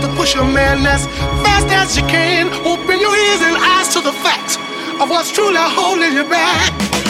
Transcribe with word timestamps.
to 0.00 0.08
push 0.16 0.34
your 0.34 0.44
man 0.44 0.86
as 0.86 1.06
fast 1.44 1.68
as 1.68 1.96
you 1.96 2.02
can. 2.06 2.48
Open 2.66 2.98
your 3.00 3.14
ears 3.16 3.42
and 3.42 3.56
eyes 3.56 3.88
to 3.94 4.00
the 4.00 4.12
facts 4.12 4.56
of 5.00 5.10
what's 5.10 5.30
truly 5.30 5.56
holding 5.58 6.12
you 6.12 6.24
back. 6.24 7.09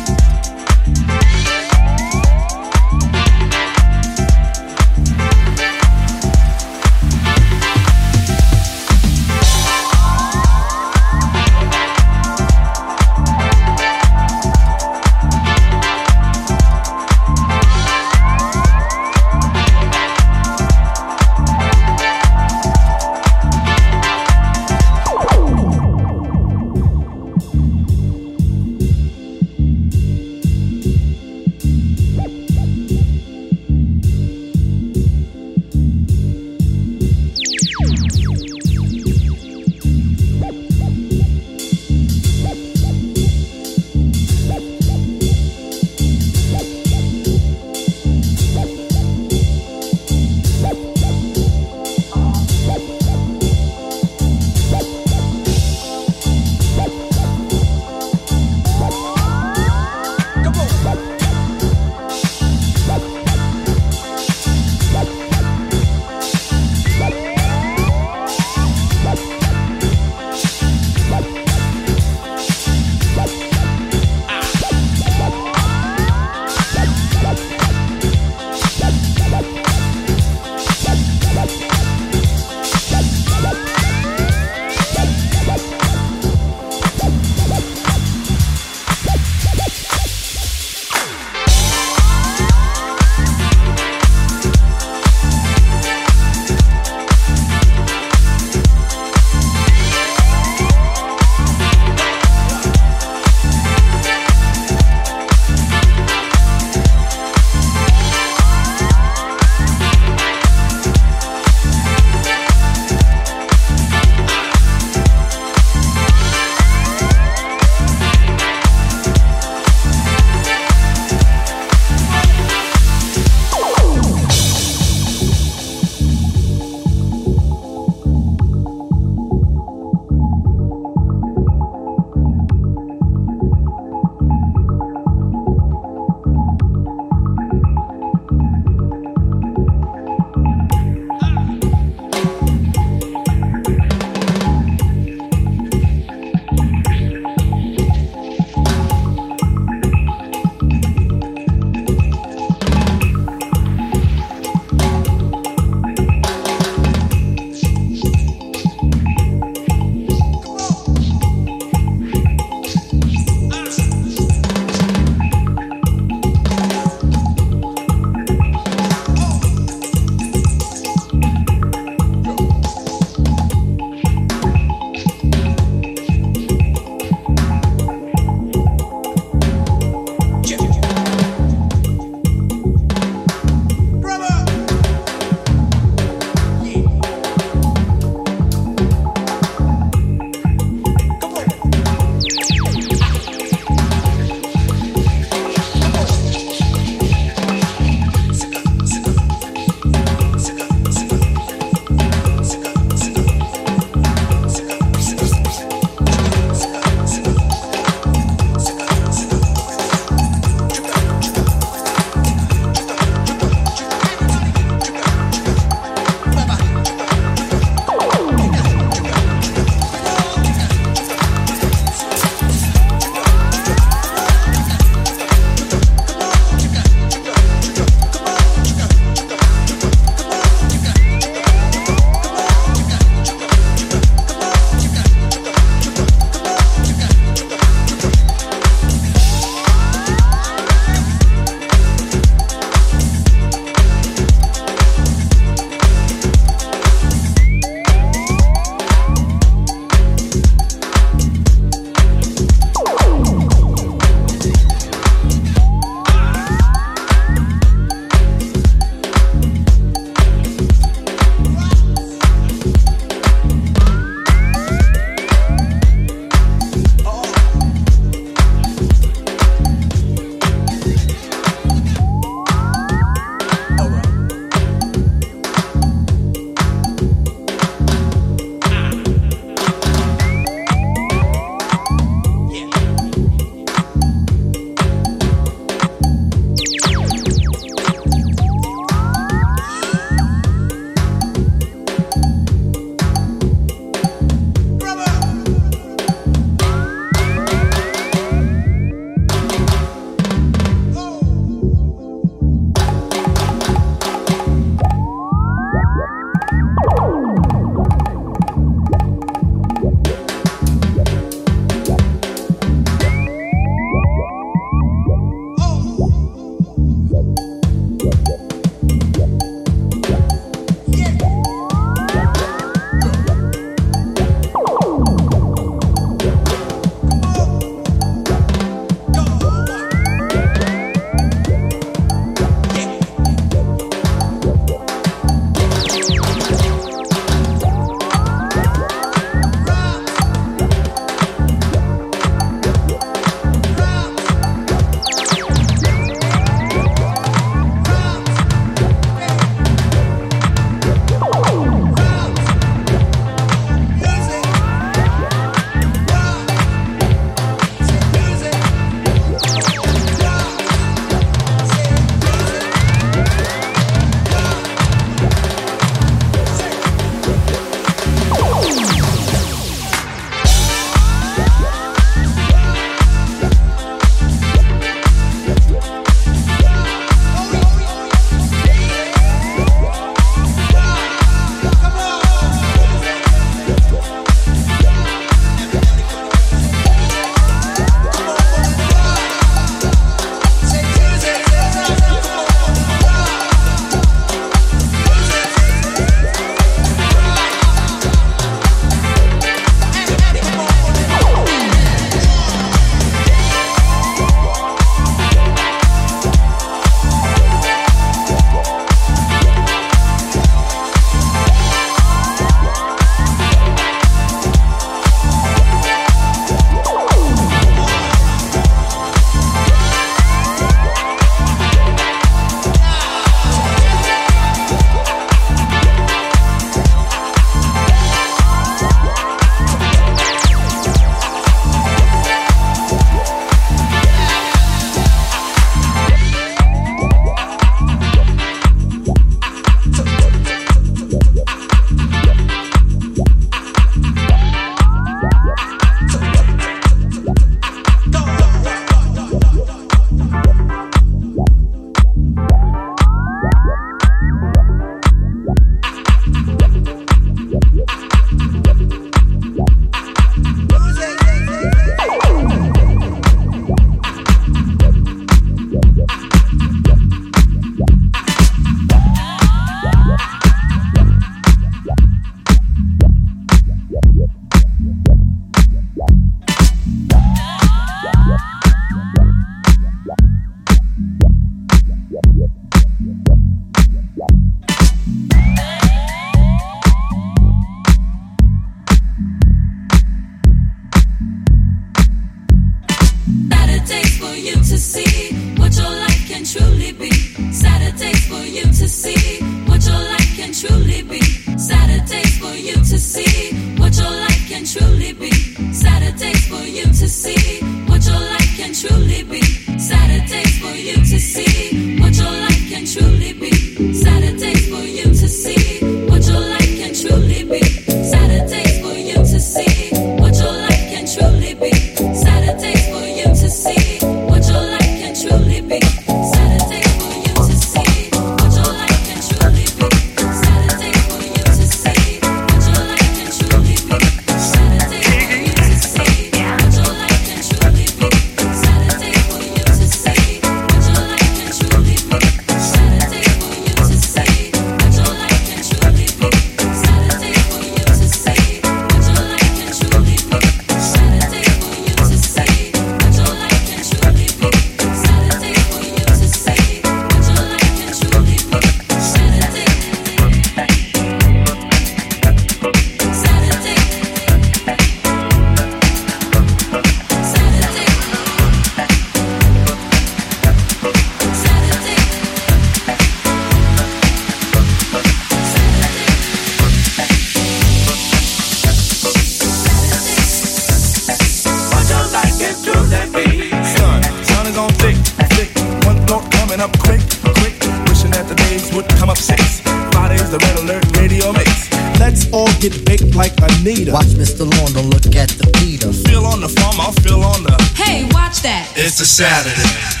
Red 590.51 590.63
Alert 590.63 590.97
Radio 590.97 591.31
Mix. 591.31 591.71
Let's 591.99 592.31
all 592.31 592.51
get 592.59 592.85
baked 592.85 593.15
like 593.15 593.31
Anita. 593.41 593.91
Watch 593.91 594.13
Mr. 594.19 594.39
Lorne, 594.39 594.89
look 594.89 595.15
at 595.15 595.29
the 595.29 595.49
Peter. 595.59 595.93
Feel 595.93 596.25
on 596.25 596.41
the 596.41 596.49
farm, 596.49 596.79
I'll 596.79 596.91
feel 596.91 597.23
on 597.23 597.43
the. 597.43 597.73
Hey, 597.75 598.03
watch 598.11 598.41
that. 598.41 598.71
It's 598.75 598.99
a 598.99 599.05
Saturday. 599.05 600.00